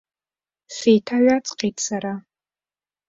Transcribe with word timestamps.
Сеиҭаҩаҵҟьеит 0.75 1.77
сара. 1.85 2.13